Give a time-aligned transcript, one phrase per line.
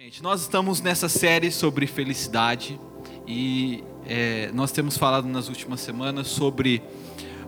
[0.00, 2.80] Gente, nós estamos nessa série sobre felicidade
[3.26, 6.80] e é, nós temos falado nas últimas semanas sobre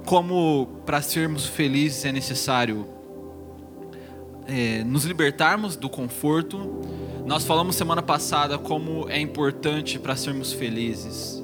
[0.04, 2.88] como para sermos felizes é necessário
[4.48, 6.82] é, nos libertarmos do conforto.
[7.24, 11.41] Nós falamos semana passada como é importante para sermos felizes,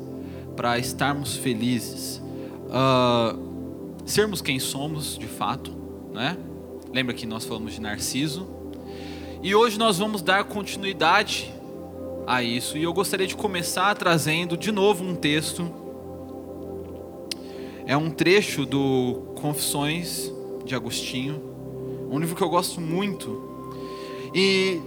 [0.56, 2.20] para estarmos felizes,
[2.66, 5.70] uh, sermos quem somos de fato,
[6.12, 6.36] né?
[6.92, 8.55] Lembra que nós falamos de Narciso?
[9.42, 11.52] E hoje nós vamos dar continuidade
[12.26, 12.78] a isso.
[12.78, 15.70] E eu gostaria de começar trazendo de novo um texto.
[17.86, 20.32] É um trecho do Confissões
[20.64, 21.40] de Agostinho,
[22.10, 23.70] um livro que eu gosto muito.
[24.34, 24.80] E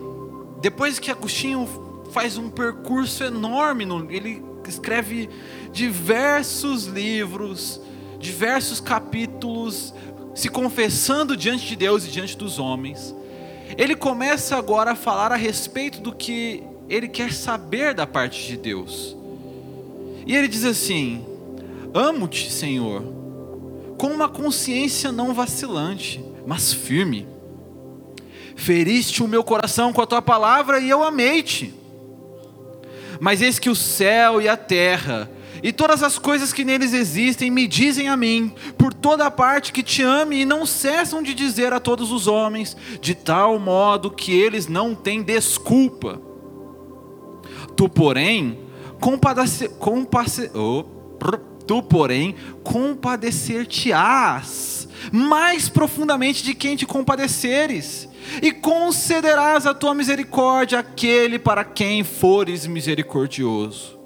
[0.59, 1.67] depois que Agostinho
[2.11, 5.29] faz um percurso enorme, ele escreve
[5.71, 7.79] diversos livros,
[8.19, 9.93] diversos capítulos,
[10.33, 13.15] se confessando diante de Deus e diante dos homens
[13.77, 18.57] ele começa agora a falar a respeito do que ele quer saber da parte de
[18.57, 19.15] Deus.
[20.25, 21.25] E ele diz assim:
[21.93, 23.03] Amo-te, Senhor,
[23.97, 27.27] com uma consciência não vacilante, mas firme.
[28.55, 31.73] Feriste o meu coração com a tua palavra e eu amei-te.
[33.19, 35.29] Mas eis que o céu e a terra
[35.61, 39.83] e todas as coisas que neles existem me dizem a mim, por toda parte, que
[39.83, 44.31] te ame, e não cessam de dizer a todos os homens, de tal modo que
[44.31, 46.21] eles não têm desculpa.
[47.75, 48.59] Tu, porém,
[48.99, 49.71] compadecer,
[50.55, 50.85] oh,
[51.65, 54.79] tu, porém, compadecer-te-ás
[55.11, 58.09] mais profundamente de quem te compadeceres,
[58.41, 63.98] e concederás a tua misericórdia àquele para quem fores misericordioso.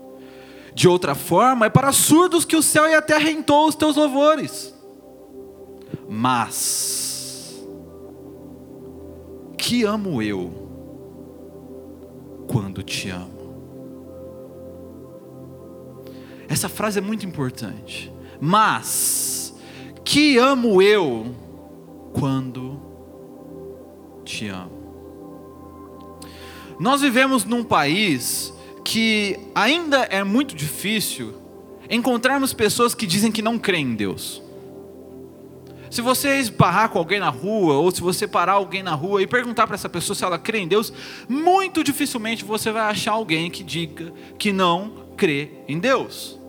[0.74, 3.96] De outra forma, é para surdos que o céu e a terra entoam os teus
[3.96, 4.74] louvores.
[6.10, 7.64] Mas,
[9.58, 10.52] que amo eu
[12.48, 13.44] quando te amo?
[16.48, 18.12] Essa frase é muito importante.
[18.40, 19.56] Mas,
[20.04, 21.34] que amo eu
[22.14, 22.80] quando
[24.24, 24.84] te amo?
[26.80, 28.53] Nós vivemos num país
[28.84, 31.34] que ainda é muito difícil
[31.90, 34.42] encontrarmos pessoas que dizem que não creem em Deus.
[35.90, 39.28] Se você esbarrar com alguém na rua, ou se você parar alguém na rua e
[39.28, 40.92] perguntar para essa pessoa se ela crê em Deus,
[41.30, 46.40] muito dificilmente você vai achar alguém que diga que não crê em Deus.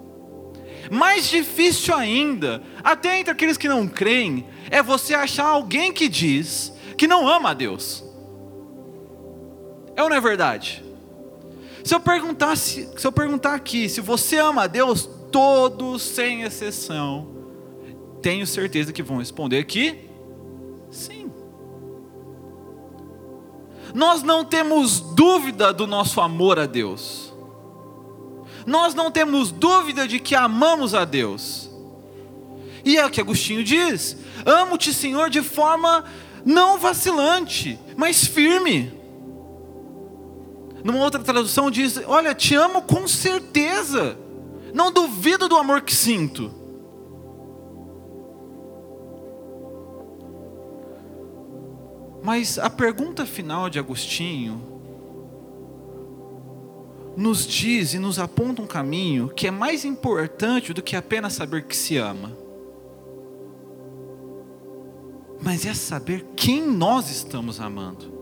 [0.91, 6.73] Mais difícil ainda, até entre aqueles que não creem, é você achar alguém que diz
[6.97, 8.03] que não ama a Deus.
[9.95, 10.83] É ou não é verdade?
[11.85, 17.29] Se eu perguntasse, se eu perguntar aqui, se você ama a Deus, todos sem exceção,
[18.23, 20.09] tenho certeza que vão responder que
[20.91, 21.31] sim.
[23.95, 27.35] Nós não temos dúvida do nosso amor a Deus.
[28.67, 31.71] Nós não temos dúvida de que amamos a Deus.
[32.83, 34.17] E é o que Agostinho diz:
[34.47, 36.03] Amo-te, Senhor, de forma
[36.47, 39.04] não vacilante, mas firme.
[40.85, 44.19] Numa outra tradução diz: Olha, te amo com certeza,
[44.75, 46.53] não duvido do amor que sinto.
[52.23, 54.61] Mas a pergunta final de Agostinho
[57.17, 61.65] nos diz e nos aponta um caminho que é mais importante do que apenas saber
[61.65, 62.37] que se ama.
[65.41, 68.14] Mas é saber quem nós estamos amando.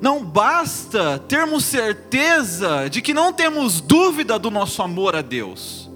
[0.00, 5.90] Não basta termos certeza de que não temos dúvida do nosso amor a Deus.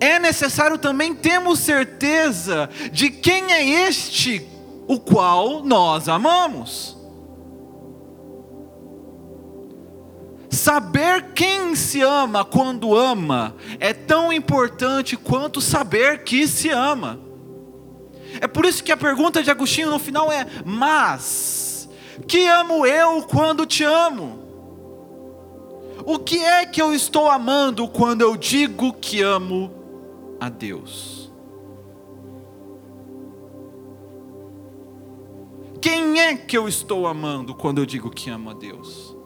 [0.00, 4.48] É necessário também termos certeza de quem é este
[4.88, 6.96] o qual nós amamos.
[10.48, 17.20] Saber quem se ama quando ama é tão importante quanto saber que se ama.
[18.40, 21.69] É por isso que a pergunta de Agostinho no final é: mas
[22.26, 24.38] que amo eu quando te amo?
[26.04, 29.70] O que é que eu estou amando quando eu digo que amo
[30.40, 31.30] a Deus?
[35.80, 39.16] Quem é que eu estou amando quando eu digo que amo a Deus?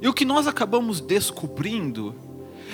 [0.00, 2.14] E o que nós acabamos descobrindo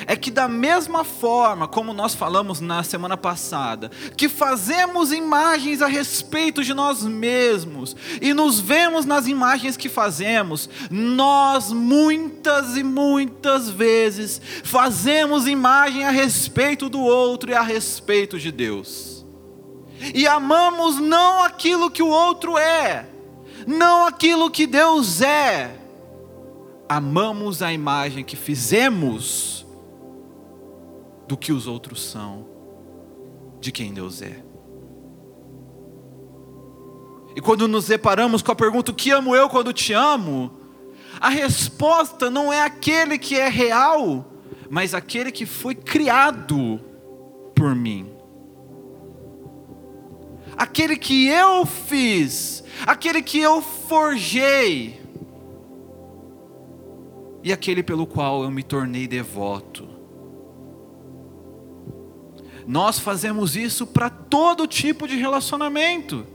[0.07, 5.87] é que, da mesma forma como nós falamos na semana passada, que fazemos imagens a
[5.87, 13.69] respeito de nós mesmos e nos vemos nas imagens que fazemos, nós muitas e muitas
[13.71, 19.25] vezes fazemos imagem a respeito do outro e a respeito de Deus.
[20.15, 23.07] e amamos não aquilo que o outro é,
[23.67, 25.77] não aquilo que Deus é,
[26.89, 29.62] amamos a imagem que fizemos
[31.33, 32.47] do que os outros são,
[33.59, 34.45] de quem Deus é.
[37.35, 40.53] E quando nos deparamos com a pergunta: O que amo eu quando te amo?
[41.19, 44.31] A resposta não é aquele que é real,
[44.69, 46.79] mas aquele que foi criado
[47.55, 48.13] por mim.
[50.55, 55.01] Aquele que eu fiz, aquele que eu forjei,
[57.43, 59.92] e aquele pelo qual eu me tornei devoto.
[62.67, 66.27] Nós fazemos isso para todo tipo de relacionamento.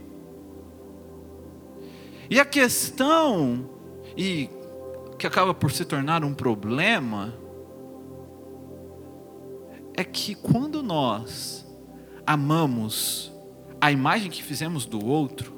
[2.30, 3.68] E a questão,
[4.16, 4.50] e
[5.18, 7.34] que acaba por se tornar um problema,
[9.94, 11.66] é que quando nós
[12.26, 13.32] amamos
[13.80, 15.52] a imagem que fizemos do outro,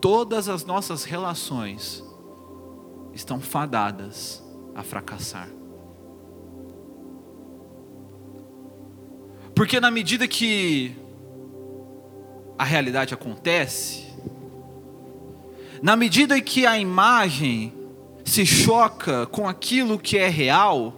[0.00, 2.04] todas as nossas relações
[3.12, 4.44] estão fadadas
[4.74, 5.48] a fracassar.
[9.60, 10.96] Porque na medida que
[12.56, 14.06] a realidade acontece,
[15.82, 17.70] na medida que a imagem
[18.24, 20.94] se choca com aquilo que é real,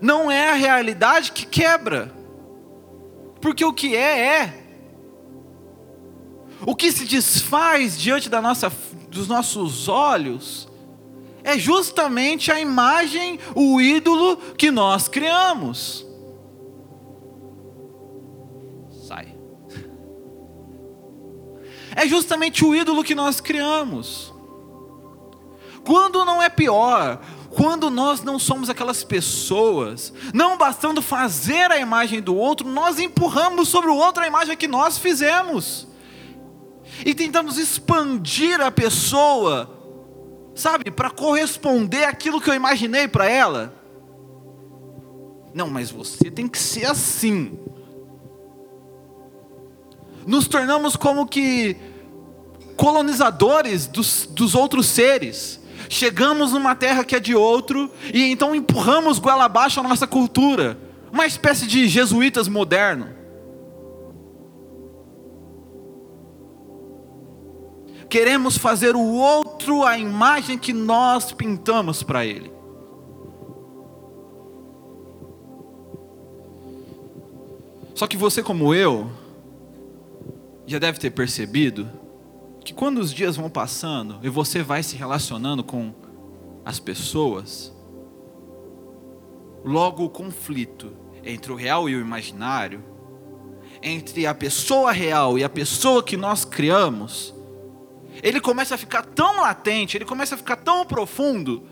[0.00, 2.10] não é a realidade que quebra,
[3.38, 4.64] porque o que é, é.
[6.62, 8.72] O que se desfaz diante da nossa,
[9.10, 10.66] dos nossos olhos
[11.44, 16.06] é justamente a imagem, o ídolo que nós criamos.
[21.96, 24.32] É justamente o ídolo que nós criamos.
[25.82, 32.20] Quando não é pior, quando nós não somos aquelas pessoas, não bastando fazer a imagem
[32.20, 35.88] do outro, nós empurramos sobre o outro a imagem que nós fizemos.
[37.04, 39.70] E tentamos expandir a pessoa,
[40.54, 43.74] sabe, para corresponder àquilo que eu imaginei para ela.
[45.54, 47.58] Não, mas você tem que ser assim.
[50.26, 51.76] Nos tornamos como que
[52.76, 59.18] colonizadores dos, dos outros seres chegamos numa terra que é de outro e então empurramos
[59.18, 60.78] goela abaixo a nossa cultura,
[61.12, 63.14] uma espécie de jesuítas moderno.
[68.08, 72.50] Queremos fazer o outro a imagem que nós pintamos para ele.
[77.94, 79.10] Só que você, como eu,
[80.66, 81.88] já deve ter percebido
[82.64, 85.94] que quando os dias vão passando e você vai se relacionando com
[86.64, 87.72] as pessoas,
[89.64, 90.92] logo o conflito
[91.24, 92.82] entre o real e o imaginário,
[93.82, 97.32] entre a pessoa real e a pessoa que nós criamos,
[98.22, 101.62] ele começa a ficar tão latente, ele começa a ficar tão profundo,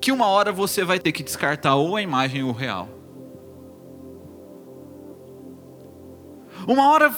[0.00, 2.88] que uma hora você vai ter que descartar ou a imagem ou o real.
[6.66, 7.10] Uma hora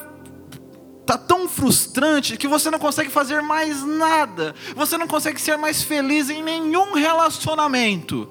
[1.10, 5.82] está tão frustrante que você não consegue fazer mais nada, você não consegue ser mais
[5.82, 8.28] feliz em nenhum relacionamento,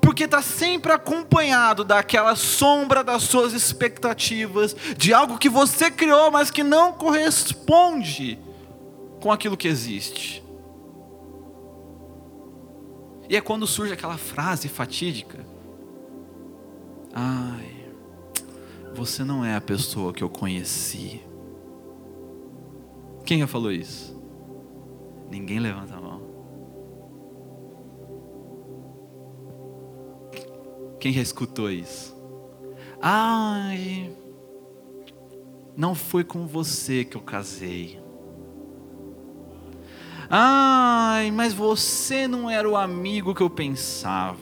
[0.00, 6.52] porque está sempre acompanhado daquela sombra das suas expectativas, de algo que você criou, mas
[6.52, 8.38] que não corresponde
[9.20, 10.44] com aquilo que existe.
[13.28, 15.44] E é quando surge aquela frase fatídica:
[17.12, 17.86] Ai,
[18.94, 21.29] você não é a pessoa que eu conheci.
[23.30, 24.20] Quem já falou isso?
[25.30, 26.20] Ninguém levanta a mão.
[30.98, 32.12] Quem já escutou isso?
[33.00, 34.12] Ai,
[35.76, 38.00] não foi com você que eu casei.
[40.28, 44.38] Ai, mas você não era o amigo que eu pensava.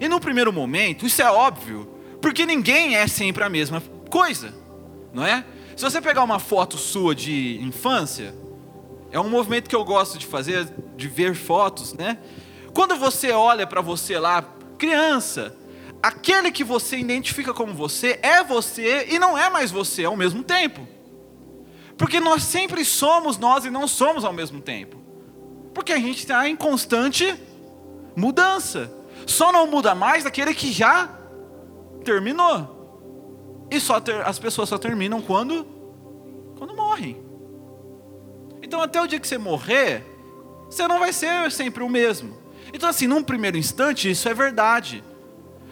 [0.00, 1.86] E no primeiro momento, isso é óbvio,
[2.22, 4.54] porque ninguém é sempre a mesma coisa,
[5.12, 5.44] não é?
[5.76, 8.34] Se você pegar uma foto sua de infância,
[9.12, 10.66] é um movimento que eu gosto de fazer,
[10.96, 12.16] de ver fotos, né?
[12.72, 14.42] Quando você olha para você lá,
[14.78, 15.54] criança,
[16.02, 20.42] aquele que você identifica como você é você e não é mais você ao mesmo
[20.42, 20.88] tempo.
[21.98, 24.96] Porque nós sempre somos nós e não somos ao mesmo tempo.
[25.74, 27.38] Porque a gente está em constante
[28.16, 28.90] mudança.
[29.26, 31.06] Só não muda mais aquele que já
[32.02, 32.75] terminou.
[33.70, 35.66] E só ter, as pessoas só terminam quando?
[36.56, 37.16] Quando morrem.
[38.62, 40.04] Então até o dia que você morrer,
[40.68, 42.36] você não vai ser sempre o mesmo.
[42.72, 45.02] Então assim, num primeiro instante isso é verdade.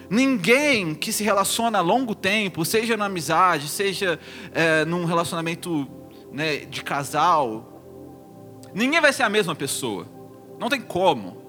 [0.09, 4.19] Ninguém que se relaciona a longo tempo, seja na amizade, seja
[4.53, 5.87] é, num relacionamento
[6.31, 7.81] né, de casal,
[8.73, 10.07] ninguém vai ser a mesma pessoa.
[10.59, 11.43] Não tem como.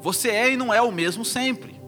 [0.00, 1.80] Você é e não é o mesmo sempre.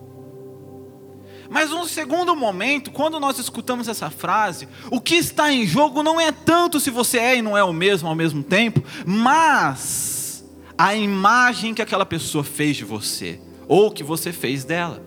[1.48, 6.20] Mas um segundo momento, quando nós escutamos essa frase, o que está em jogo não
[6.20, 10.44] é tanto se você é e não é o mesmo ao mesmo tempo, mas
[10.76, 15.02] a imagem que aquela pessoa fez de você, ou que você fez dela.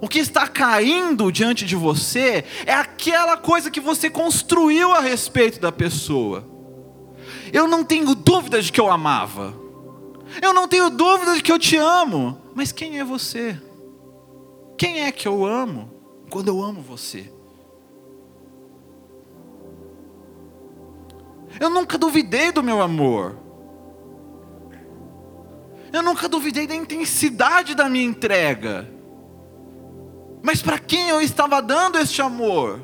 [0.00, 5.58] O que está caindo diante de você é aquela coisa que você construiu a respeito
[5.58, 6.46] da pessoa.
[7.52, 9.63] Eu não tenho dúvida de que eu amava.
[10.40, 12.40] Eu não tenho dúvida de que eu te amo.
[12.54, 13.60] Mas quem é você?
[14.76, 15.90] Quem é que eu amo
[16.30, 17.32] quando eu amo você?
[21.60, 23.38] Eu nunca duvidei do meu amor.
[25.92, 28.90] Eu nunca duvidei da intensidade da minha entrega.
[30.42, 32.80] Mas para quem eu estava dando este amor?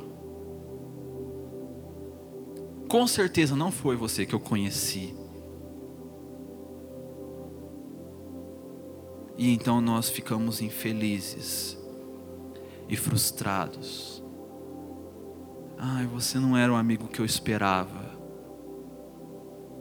[2.89, 5.20] Com certeza não foi você que eu conheci.
[9.41, 11.75] E então nós ficamos infelizes
[12.91, 14.23] e frustrados.
[15.79, 18.11] Ai, você não era o amigo que eu esperava.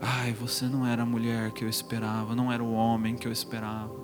[0.00, 3.32] Ai, você não era a mulher que eu esperava, não era o homem que eu
[3.32, 3.94] esperava.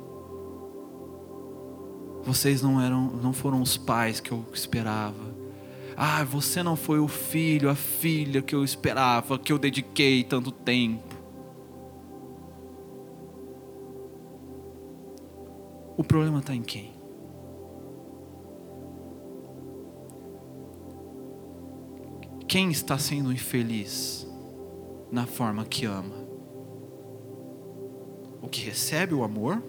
[2.22, 5.34] Vocês não eram, não foram os pais que eu esperava.
[5.96, 10.52] Ah, você não foi o filho, a filha que eu esperava, que eu dediquei tanto
[10.52, 11.05] tempo.
[15.96, 16.94] O problema está em quem?
[22.46, 24.26] Quem está sendo infeliz
[25.10, 26.26] na forma que ama?
[28.40, 29.62] O que recebe o amor?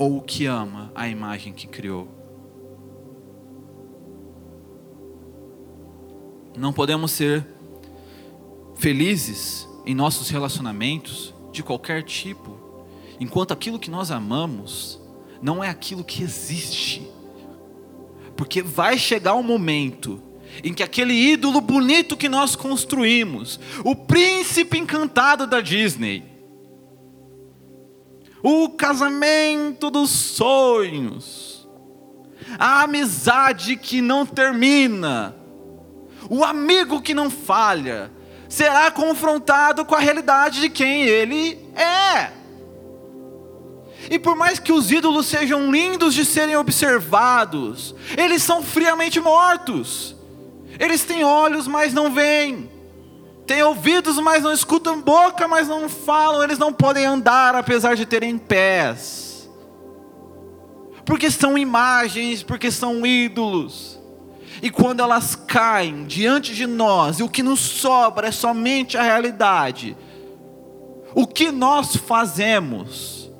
[0.00, 2.08] ou o que ama a imagem que criou.
[6.56, 7.46] Não podemos ser
[8.76, 12.58] felizes em nossos relacionamentos de qualquer tipo,
[13.18, 15.00] enquanto aquilo que nós amamos
[15.42, 17.10] não é aquilo que existe.
[18.36, 20.22] Porque vai chegar um momento
[20.64, 26.24] em que aquele ídolo bonito que nós construímos, o príncipe encantado da Disney,
[28.42, 31.68] o casamento dos sonhos,
[32.58, 35.36] a amizade que não termina,
[36.28, 38.10] o amigo que não falha,
[38.50, 42.30] será confrontado com a realidade de quem ele é.
[44.10, 50.14] E por mais que os ídolos sejam lindos de serem observados, eles são friamente mortos.
[50.78, 52.68] Eles têm olhos, mas não veem
[53.50, 58.06] têm ouvidos, mas não escutam, boca, mas não falam, eles não podem andar apesar de
[58.06, 59.50] terem pés.
[61.04, 63.99] Porque são imagens, porque são ídolos.
[64.62, 69.02] E quando elas caem diante de nós, e o que nos sobra é somente a
[69.02, 69.96] realidade,
[71.14, 73.30] o que nós fazemos?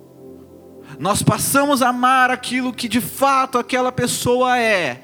[0.98, 5.02] Nós passamos a amar aquilo que de fato aquela pessoa é,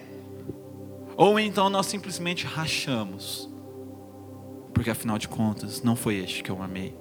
[1.16, 3.48] ou então nós simplesmente rachamos
[4.76, 6.94] porque afinal de contas não foi este que eu amei.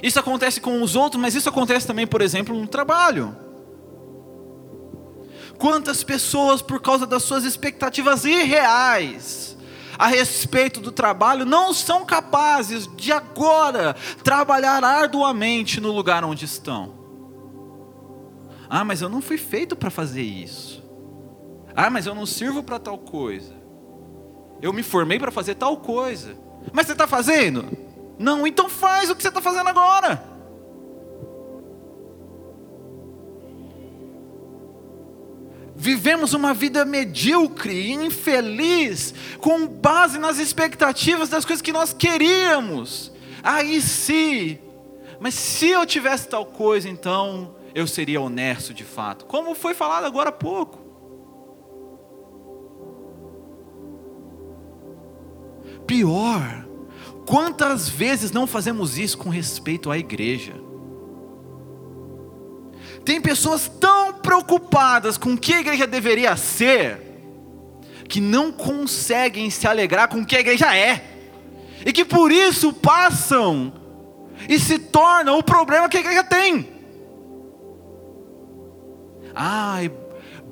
[0.00, 3.36] Isso acontece com os outros, mas isso acontece também, por exemplo, no trabalho.
[5.62, 9.56] Quantas pessoas, por causa das suas expectativas irreais
[9.96, 16.94] a respeito do trabalho, não são capazes de agora trabalhar arduamente no lugar onde estão?
[18.68, 20.82] Ah, mas eu não fui feito para fazer isso.
[21.76, 23.62] Ah, mas eu não sirvo para tal coisa
[24.62, 26.36] eu me formei para fazer tal coisa.
[26.72, 27.66] Mas você está fazendo?
[28.16, 30.22] Não, então faz o que você está fazendo agora.
[35.82, 43.10] Vivemos uma vida medíocre e infeliz, com base nas expectativas das coisas que nós queríamos.
[43.42, 44.60] Aí sim,
[45.18, 50.04] mas se eu tivesse tal coisa, então eu seria honesto de fato, como foi falado
[50.04, 50.78] agora há pouco.
[55.84, 56.64] Pior,
[57.26, 60.54] quantas vezes não fazemos isso com respeito à igreja?
[63.04, 67.00] Tem pessoas tão preocupadas com o que a igreja deveria ser,
[68.08, 71.04] que não conseguem se alegrar com o que a igreja é,
[71.84, 73.72] e que por isso passam
[74.48, 76.68] e se tornam o problema que a igreja tem.
[79.34, 79.90] Ai,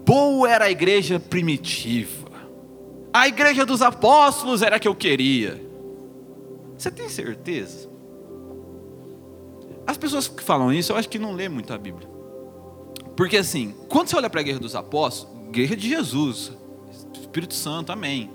[0.04, 2.30] boa era a igreja primitiva.
[3.12, 5.60] A igreja dos apóstolos era a que eu queria.
[6.76, 7.90] Você tem certeza?
[9.86, 12.08] As pessoas que falam isso, eu acho que não lê muito a Bíblia.
[13.20, 16.52] Porque assim, quando você olha para a guerra dos apóstolos, guerra de Jesus,
[17.12, 18.30] Espírito Santo, amém.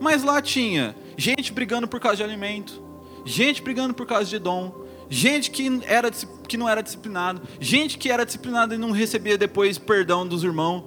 [0.00, 2.82] Mas lá tinha gente brigando por causa de alimento,
[3.26, 4.72] gente brigando por causa de dom,
[5.10, 6.10] gente que, era,
[6.48, 10.82] que não era disciplinado, gente que era disciplinada e não recebia depois perdão dos irmãos.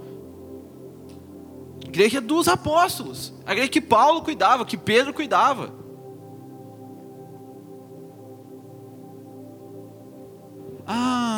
[1.86, 5.72] Igreja dos apóstolos, a igreja que Paulo cuidava, que Pedro cuidava.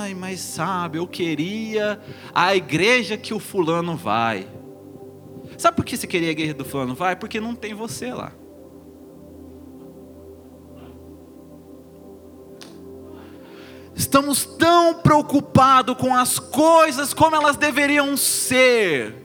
[0.06, 2.00] Ai, mas sabe, eu queria
[2.32, 4.48] a igreja que o fulano vai.
[5.58, 7.16] Sabe por que você queria a igreja do fulano vai?
[7.16, 8.32] Porque não tem você lá.
[13.96, 19.16] Estamos tão preocupados com as coisas como elas deveriam ser,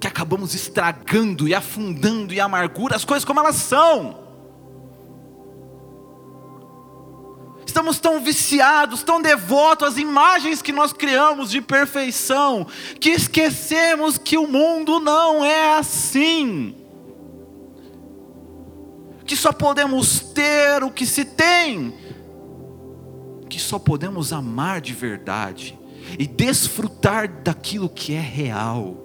[0.00, 4.27] que acabamos estragando e afundando em amargura as coisas como elas são.
[7.78, 12.66] Estamos tão viciados, tão devotos às imagens que nós criamos de perfeição,
[12.98, 16.74] que esquecemos que o mundo não é assim.
[19.24, 21.94] Que só podemos ter o que se tem
[23.48, 25.78] que só podemos amar de verdade
[26.18, 28.96] e desfrutar daquilo que é real.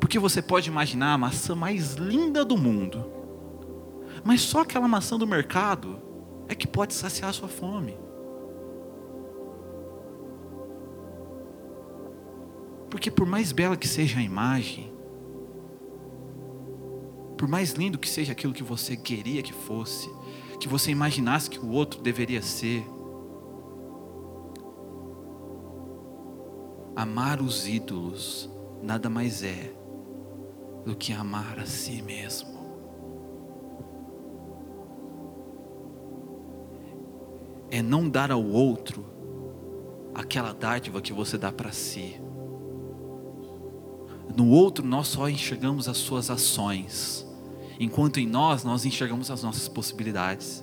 [0.00, 3.21] Porque você pode imaginar a maçã mais linda do mundo,
[4.24, 6.00] mas só aquela maçã do mercado
[6.48, 7.96] é que pode saciar a sua fome.
[12.90, 14.92] Porque por mais bela que seja a imagem,
[17.38, 20.08] por mais lindo que seja aquilo que você queria que fosse,
[20.60, 22.86] que você imaginasse que o outro deveria ser.
[26.94, 28.48] Amar os ídolos
[28.80, 29.74] nada mais é
[30.84, 32.51] do que amar a si mesmo.
[37.72, 39.02] É não dar ao outro
[40.14, 42.20] aquela dádiva que você dá para si.
[44.36, 47.26] No outro nós só enxergamos as suas ações
[47.80, 50.62] enquanto em nós nós enxergamos as nossas possibilidades.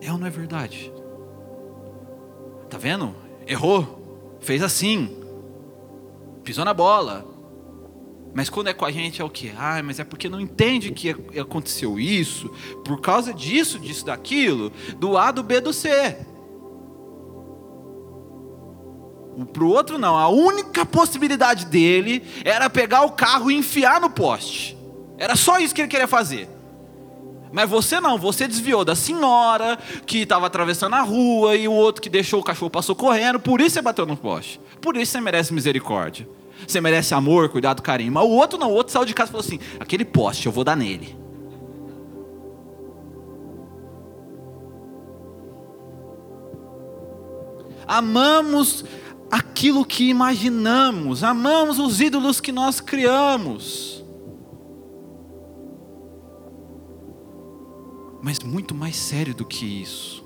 [0.00, 0.92] É ou não é verdade?
[2.68, 3.14] Tá vendo?
[3.46, 5.16] Errou, fez assim,
[6.42, 7.24] pisou na bola.
[8.32, 9.52] Mas quando é com a gente é o que?
[9.56, 12.48] Ah, mas é porque não entende que aconteceu isso,
[12.84, 16.16] por causa disso, disso, daquilo, do A, do B, do C.
[19.52, 24.10] Para o outro não, a única possibilidade dele era pegar o carro e enfiar no
[24.10, 24.76] poste.
[25.18, 26.48] Era só isso que ele queria fazer.
[27.52, 32.00] Mas você não, você desviou da senhora que estava atravessando a rua e o outro
[32.00, 34.60] que deixou o cachorro passou correndo, por isso você bateu no poste.
[34.80, 36.28] Por isso você merece misericórdia.
[36.66, 38.12] Você merece amor, cuidado, carinho.
[38.12, 40.52] Mas o outro não, o outro saiu de casa e falou assim: aquele poste eu
[40.52, 41.16] vou dar nele.
[47.86, 48.84] Amamos
[49.30, 54.04] aquilo que imaginamos, amamos os ídolos que nós criamos.
[58.22, 60.22] Mas muito mais sério do que isso,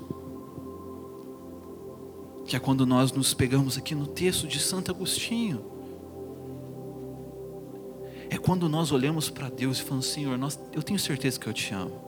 [2.45, 5.74] que é quando nós nos pegamos aqui no texto de Santo Agostinho.
[8.29, 11.53] É quando nós olhamos para Deus e falamos: Senhor, nós, eu tenho certeza que eu
[11.53, 12.03] te amo.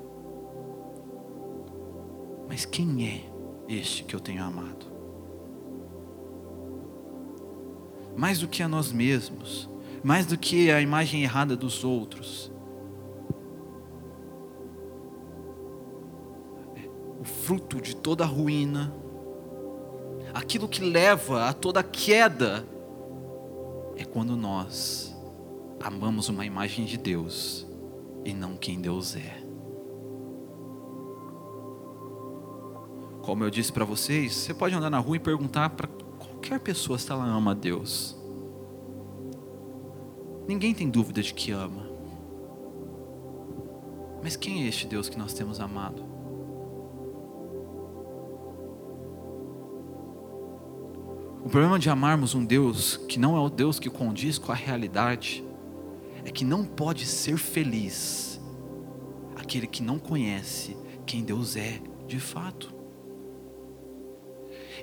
[2.47, 3.29] Mas quem é
[3.67, 4.85] este que eu tenho amado?
[8.15, 9.69] Mais do que a nós mesmos,
[10.03, 12.51] mais do que a imagem errada dos outros,
[17.27, 18.93] fruto de toda ruína,
[20.33, 22.67] aquilo que leva a toda queda,
[23.95, 25.06] é quando nós
[25.79, 27.65] amamos uma imagem de Deus
[28.25, 29.43] e não quem Deus é.
[33.21, 36.97] Como eu disse para vocês, você pode andar na rua e perguntar para qualquer pessoa
[36.97, 38.17] se ela ama a Deus.
[40.47, 41.85] Ninguém tem dúvida de que ama.
[44.23, 46.03] Mas quem é este Deus que nós temos amado?
[51.43, 54.55] O problema de amarmos um Deus que não é o Deus que condiz com a
[54.55, 55.46] realidade
[56.27, 58.37] é que não pode ser feliz
[59.37, 62.75] aquele que não conhece quem Deus é de fato.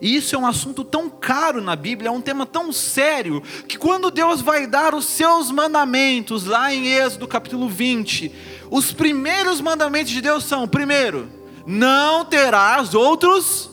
[0.00, 3.76] E isso é um assunto tão caro na Bíblia, é um tema tão sério, que
[3.76, 8.32] quando Deus vai dar os seus mandamentos, lá em Êxodo capítulo 20,
[8.70, 11.28] os primeiros mandamentos de Deus são: primeiro,
[11.66, 13.70] não terás outros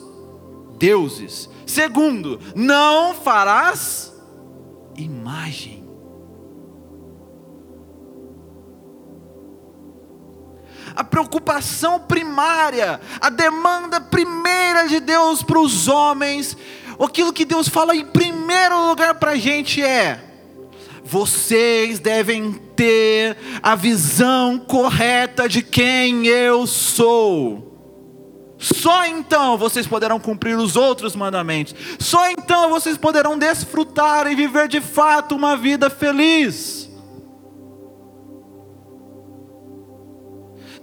[0.77, 1.49] deuses.
[1.65, 4.13] Segundo, não farás
[4.97, 5.80] imagem.
[10.95, 16.57] A preocupação primária, a demanda primeira de Deus para os homens,
[16.99, 20.19] aquilo que Deus fala em primeiro lugar para a gente é:
[21.03, 27.69] vocês devem ter a visão correta de quem eu sou.
[28.57, 31.73] Só então vocês poderão cumprir os outros mandamentos.
[31.99, 36.80] Só então vocês poderão desfrutar e viver de fato uma vida feliz.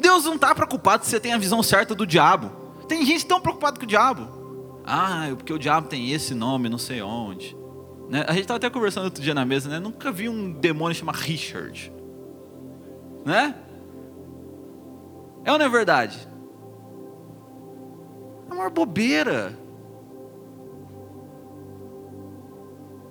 [0.00, 2.50] Deus não está preocupado se você tem a visão certa do diabo.
[2.86, 4.28] Tem gente tão preocupada com o diabo.
[4.84, 7.56] Ah, porque o diabo tem esse nome, não sei onde.
[8.08, 8.24] Né?
[8.26, 9.78] A gente estava até conversando outro dia na mesa, né?
[9.78, 11.92] Nunca vi um demônio chamado Richard.
[13.24, 13.54] Né?
[15.44, 16.26] É ou não é verdade?
[18.50, 19.58] É uma bobeira.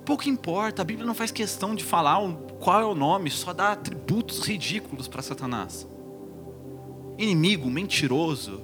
[0.04, 2.18] Pouco importa, a Bíblia não faz questão de falar
[2.58, 5.86] qual é o nome, só dá atributos ridículos para Satanás.
[7.18, 8.62] Inimigo, mentiroso,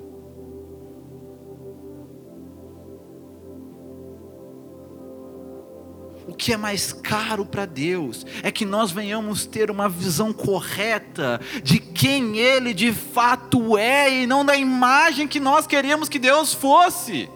[6.29, 11.40] o que é mais caro para Deus é que nós venhamos ter uma visão correta
[11.62, 16.55] de quem Ele de fato é e não da imagem que nós queríamos que Deus
[16.55, 17.29] fosse.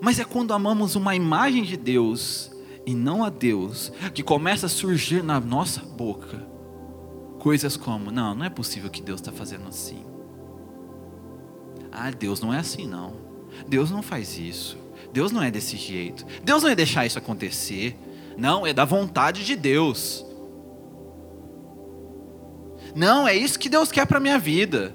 [0.00, 2.50] Mas é quando amamos uma imagem de Deus
[2.88, 6.42] e não a Deus que começa a surgir na nossa boca
[7.38, 10.02] coisas como: não, não é possível que Deus está fazendo assim.
[11.92, 13.12] Ah, Deus não é assim não.
[13.68, 14.78] Deus não faz isso.
[15.12, 16.24] Deus não é desse jeito.
[16.42, 17.94] Deus não ia deixar isso acontecer.
[18.38, 20.24] Não, é da vontade de Deus.
[22.94, 24.94] Não, é isso que Deus quer para minha vida.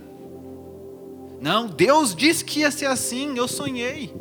[1.39, 4.11] Não, Deus disse que ia ser assim, eu sonhei.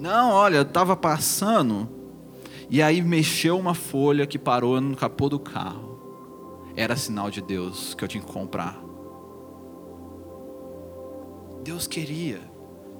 [0.00, 1.86] Não, olha, eu estava passando
[2.70, 6.72] e aí mexeu uma folha que parou no capô do carro.
[6.74, 8.80] Era sinal de Deus que eu tinha que comprar.
[11.62, 12.40] Deus queria.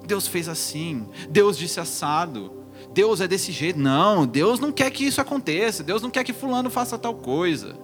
[0.05, 1.09] Deus fez assim.
[1.27, 2.51] Deus disse assado.
[2.93, 3.79] Deus é desse jeito.
[3.79, 5.83] Não, Deus não quer que isso aconteça.
[5.83, 7.75] Deus não quer que fulano faça tal coisa.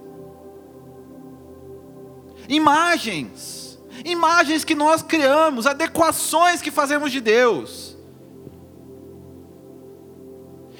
[2.48, 3.82] Imagens.
[4.06, 7.97] Imagens que nós criamos, adequações que fazemos de Deus.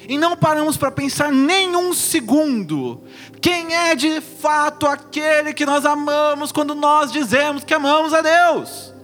[0.08, 3.04] E não paramos para pensar nem um segundo
[3.40, 8.98] quem é de fato aquele que nós amamos quando nós dizemos que amamos a Deus.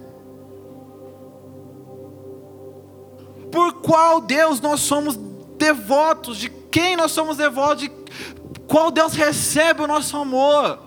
[3.55, 5.17] por qual Deus nós somos
[5.57, 7.91] devotos, de quem nós somos devotos, de
[8.67, 10.77] qual Deus recebe o nosso amor.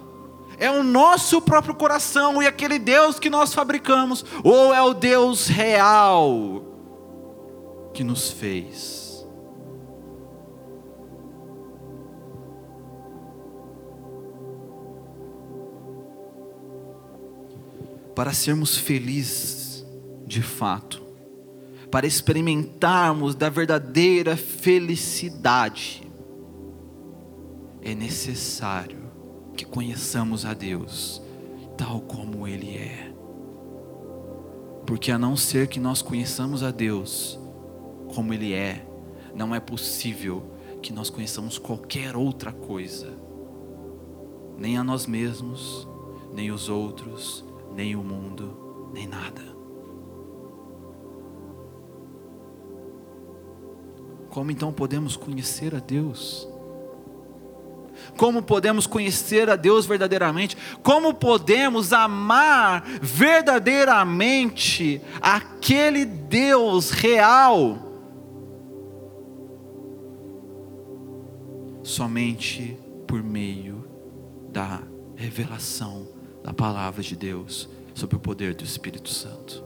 [0.58, 5.46] É o nosso próprio coração e aquele Deus que nós fabricamos, ou é o Deus
[5.46, 6.62] real
[7.94, 8.97] que nos fez.
[18.18, 19.86] Para sermos felizes
[20.26, 21.00] de fato,
[21.88, 26.02] para experimentarmos da verdadeira felicidade,
[27.80, 28.98] é necessário
[29.56, 31.22] que conheçamos a Deus
[31.76, 33.14] tal como Ele é.
[34.84, 37.38] Porque a não ser que nós conheçamos a Deus
[38.16, 38.84] como Ele é,
[39.32, 40.42] não é possível
[40.82, 43.16] que nós conheçamos qualquer outra coisa,
[44.58, 45.86] nem a nós mesmos,
[46.34, 49.42] nem os outros, nem o mundo, nem nada.
[54.30, 56.48] Como então podemos conhecer a Deus?
[58.16, 60.56] Como podemos conhecer a Deus verdadeiramente?
[60.82, 67.78] Como podemos amar verdadeiramente aquele Deus real?
[71.82, 73.84] Somente por meio
[74.50, 74.82] da
[75.16, 76.17] revelação
[76.48, 79.62] da palavra de Deus sobre o poder do Espírito Santo.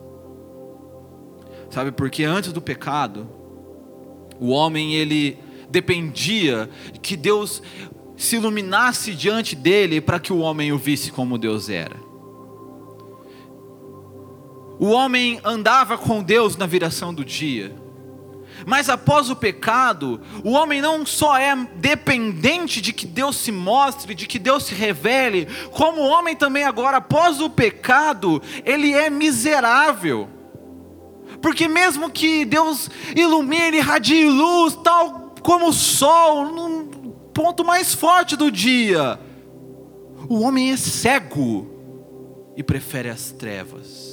[1.71, 3.29] Sabe, porque antes do pecado,
[4.40, 5.38] o homem ele
[5.71, 6.68] dependia
[7.01, 7.62] que Deus
[8.16, 11.97] se iluminasse diante dele para que o homem o visse como Deus era.
[14.81, 17.73] O homem andava com Deus na viração do dia.
[18.66, 24.14] Mas após o pecado, o homem não só é dependente de que Deus se mostre,
[24.14, 29.11] de que Deus se revele, como o homem também agora, após o pecado, ele é
[29.11, 30.29] miserável
[31.40, 36.85] porque mesmo que Deus ilumine, radie luz, tal como o sol, no
[37.35, 39.18] ponto mais forte do dia,
[40.29, 41.66] o homem é cego
[42.57, 44.12] e prefere as trevas.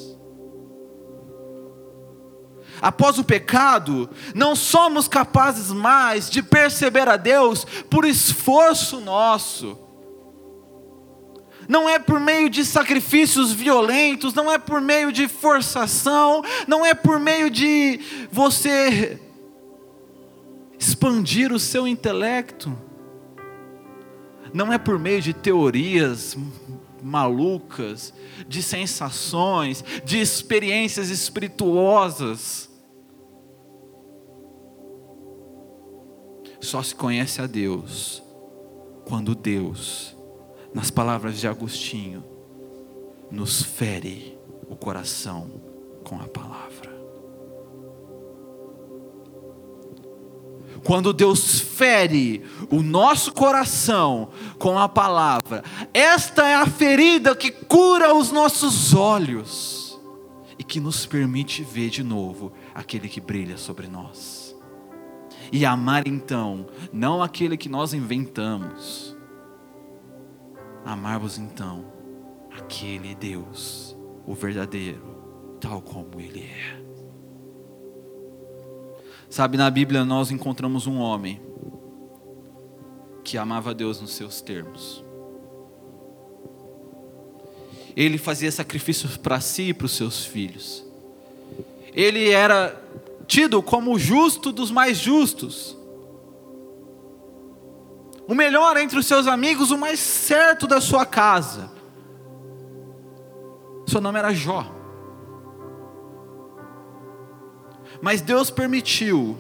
[2.82, 9.78] Após o pecado, não somos capazes mais de perceber a Deus por esforço nosso.
[11.68, 16.96] Não é por meio de sacrifícios violentos, não é por meio de forçação, não é
[16.96, 18.00] por meio de
[18.32, 19.20] você
[20.80, 22.76] expandir o seu intelecto,
[24.54, 26.36] não é por meio de teorias
[27.02, 28.14] malucas,
[28.48, 32.69] de sensações, de experiências espirituosas.
[36.62, 38.22] Só se conhece a Deus
[39.06, 40.16] quando Deus,
[40.74, 42.24] nas palavras de Agostinho,
[43.32, 45.50] nos fere o coração
[46.04, 46.90] com a palavra.
[50.84, 58.14] quando Deus fere o nosso coração com a palavra, esta é a ferida que cura
[58.16, 60.00] os nossos olhos
[60.58, 64.49] e que nos permite ver de novo aquele que brilha sobre nós.
[65.52, 69.18] E amar então, não aquele que nós inventamos,
[70.86, 71.86] amarmos então
[72.56, 76.80] aquele Deus, o verdadeiro, tal como Ele é.
[79.30, 81.40] Sabe, na Bíblia nós encontramos um homem
[83.24, 85.04] que amava Deus nos seus termos.
[87.96, 90.84] Ele fazia sacrifícios para si e para os seus filhos.
[91.94, 92.82] Ele era
[93.30, 95.78] tido como o justo dos mais justos.
[98.28, 101.72] O melhor entre os seus amigos, o mais certo da sua casa.
[103.88, 104.66] Seu nome era Jó.
[108.02, 109.38] Mas Deus permitiu,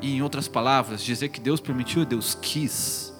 [0.00, 3.14] e em outras palavras, dizer que Deus permitiu, Deus quis,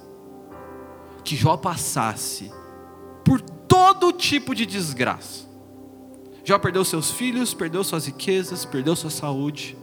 [1.23, 2.51] que Jó passasse
[3.25, 5.52] por todo tipo de desgraça.
[6.45, 9.77] Jó perdeu seus filhos, perdeu suas riquezas, perdeu sua saúde.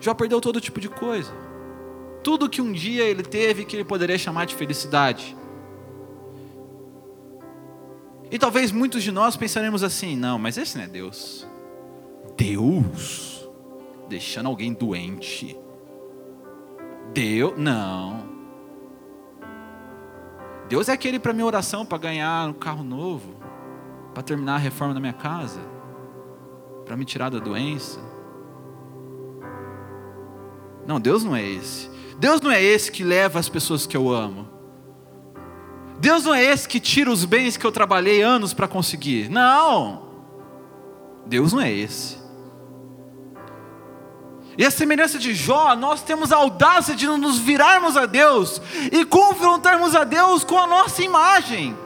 [0.00, 1.32] Jó perdeu todo tipo de coisa.
[2.22, 5.36] Tudo que um dia ele teve que ele poderia chamar de felicidade.
[8.30, 11.46] E talvez muitos de nós pensaremos assim: não, mas esse não é Deus.
[12.36, 13.48] Deus
[14.08, 15.56] deixando alguém doente.
[17.14, 18.28] Deus, não.
[20.68, 23.34] Deus é aquele para minha oração para ganhar um carro novo,
[24.12, 25.60] para terminar a reforma da minha casa,
[26.84, 28.00] para me tirar da doença.
[30.86, 31.90] Não, Deus não é esse.
[32.18, 34.48] Deus não é esse que leva as pessoas que eu amo.
[35.98, 39.28] Deus não é esse que tira os bens que eu trabalhei anos para conseguir.
[39.28, 40.08] Não.
[41.26, 42.18] Deus não é esse.
[44.58, 49.04] E a semelhança de Jó, nós temos a audácia de nos virarmos a Deus e
[49.04, 51.76] confrontarmos a Deus com a nossa imagem.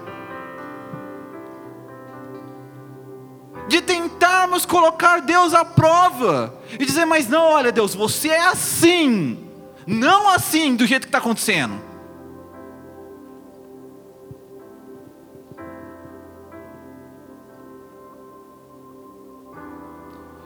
[3.74, 9.50] De tentarmos colocar Deus à prova e dizer, mas não, olha Deus, você é assim,
[9.84, 11.82] não assim do jeito que está acontecendo.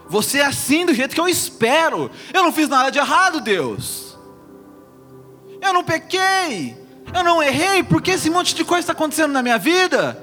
[0.07, 2.09] Você é assim do jeito que eu espero.
[2.33, 4.17] Eu não fiz nada de errado, Deus.
[5.61, 6.75] Eu não pequei.
[7.13, 10.17] Eu não errei, porque esse monte de coisa está acontecendo na minha vida.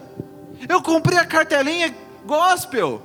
[0.68, 1.94] Eu comprei a cartelinha
[2.26, 3.02] gospel.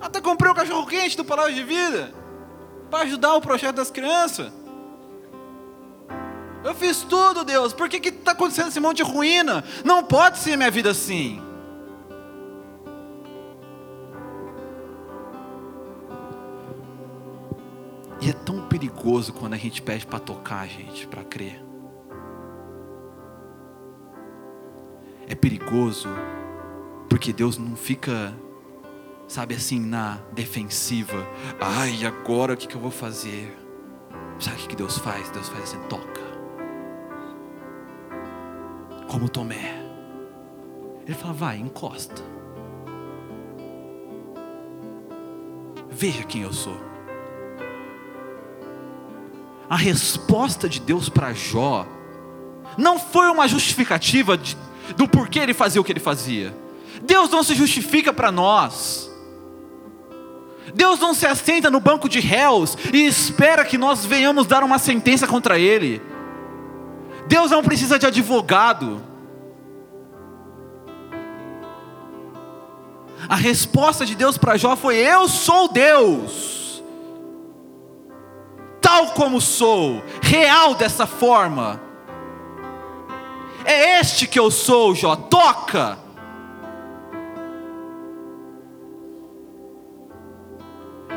[0.00, 2.12] Até comprei o cachorro quente do Palácio de Vida.
[2.90, 4.52] Para ajudar o projeto das crianças.
[6.64, 7.72] Eu fiz tudo, Deus.
[7.72, 9.64] Por que está acontecendo esse monte de ruína?
[9.84, 11.40] Não pode ser minha vida assim.
[18.20, 21.71] E é tão perigoso quando a gente pede para tocar, gente, para crer.
[25.42, 26.08] Perigoso
[27.08, 28.34] porque Deus não fica,
[29.28, 31.26] sabe assim, na defensiva.
[31.60, 33.54] Ai, agora o que, que eu vou fazer?
[34.38, 35.28] Sabe o que Deus faz?
[35.30, 36.22] Deus faz assim: toca.
[39.08, 39.74] Como Tomé.
[41.04, 42.22] Ele fala: vai, encosta.
[45.90, 46.92] Veja quem eu sou
[49.72, 51.86] a resposta de Deus para Jó
[52.76, 54.54] não foi uma justificativa de,
[54.96, 56.54] do porquê ele fazia o que ele fazia.
[57.02, 59.10] Deus não se justifica para nós.
[60.74, 64.78] Deus não se assenta no banco de réus e espera que nós venhamos dar uma
[64.78, 66.00] sentença contra ele.
[67.26, 69.02] Deus não precisa de advogado.
[73.28, 76.62] A resposta de Deus para Jó foi: Eu sou Deus
[78.92, 81.80] tal como sou, real dessa forma.
[83.72, 85.96] É este que eu sou, Jó, toca.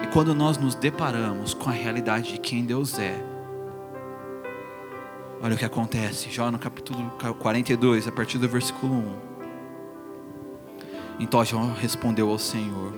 [0.01, 3.21] E quando nós nos deparamos com a realidade de quem Deus é,
[5.43, 9.15] olha o que acontece, Jó no capítulo 42, a partir do versículo 1.
[11.19, 12.93] Então Jó respondeu ao Senhor: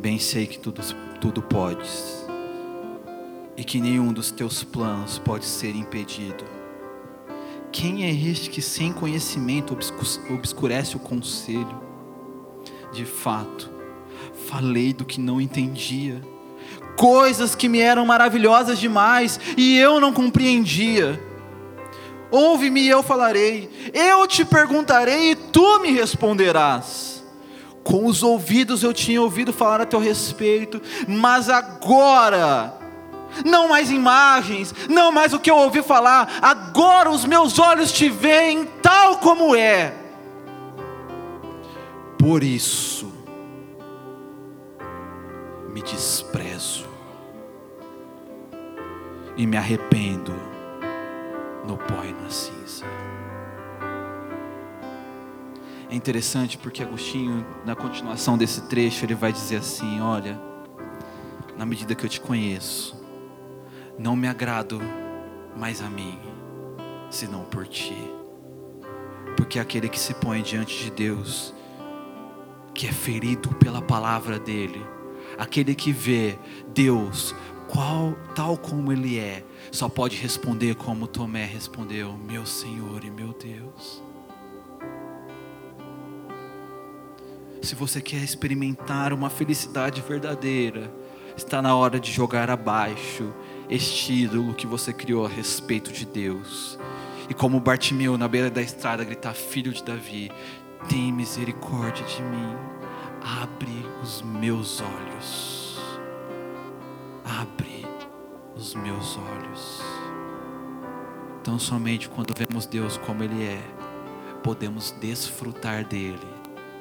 [0.00, 0.82] Bem sei que tudo,
[1.20, 2.26] tudo podes,
[3.56, 6.61] e que nenhum dos teus planos pode ser impedido.
[7.72, 9.76] Quem é este que sem conhecimento
[10.28, 11.80] obscurece o conselho?
[12.92, 13.70] De fato,
[14.46, 16.20] falei do que não entendia,
[16.98, 21.18] coisas que me eram maravilhosas demais e eu não compreendia.
[22.30, 27.24] Ouve-me e eu falarei, eu te perguntarei e tu me responderás.
[27.82, 32.81] Com os ouvidos eu tinha ouvido falar a teu respeito, mas agora,
[33.44, 38.08] não mais imagens, não mais o que eu ouvi falar, agora os meus olhos te
[38.08, 39.94] veem tal como é.
[42.18, 43.12] Por isso,
[45.70, 46.86] me desprezo
[49.36, 50.32] e me arrependo
[51.66, 52.84] no pó e na cinza.
[55.90, 60.40] É interessante porque Agostinho, na continuação desse trecho, ele vai dizer assim: Olha,
[61.56, 63.01] na medida que eu te conheço,
[63.98, 64.80] não me agrado
[65.56, 66.18] mais a mim,
[67.10, 67.96] senão por ti.
[69.36, 71.54] Porque aquele que se põe diante de Deus,
[72.74, 74.84] que é ferido pela palavra dele,
[75.38, 76.38] aquele que vê
[76.74, 77.34] Deus
[77.72, 83.32] qual, tal como Ele é, só pode responder como Tomé respondeu: Meu Senhor e meu
[83.32, 84.02] Deus.
[87.62, 90.92] Se você quer experimentar uma felicidade verdadeira,
[91.34, 93.32] está na hora de jogar abaixo
[93.74, 96.78] este ídolo que você criou a respeito de Deus.
[97.28, 100.30] E como Bartimeu na beira da estrada gritar: Filho de Davi,
[100.88, 102.56] tem misericórdia de mim,
[103.22, 105.62] abre os meus olhos
[107.24, 107.86] abre
[108.54, 109.82] os meus olhos.
[111.40, 113.62] Então, somente quando vemos Deus como Ele é,
[114.42, 116.20] podemos desfrutar dele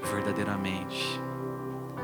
[0.03, 1.19] verdadeiramente.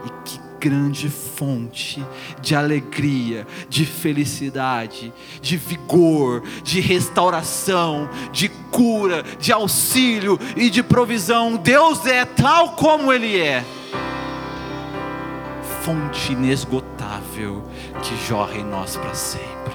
[0.06, 2.04] E que grande fonte
[2.42, 11.56] de alegria, de felicidade, de vigor, de restauração, de cura, de auxílio e de provisão.
[11.58, 13.64] Deus é tal como Ele é
[15.88, 17.64] fonte inesgotável
[18.04, 19.74] que jorra em nós para sempre.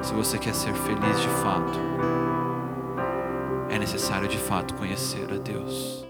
[0.00, 1.80] Se você quer ser feliz de fato,
[3.68, 6.03] é necessário de fato conhecer a Deus.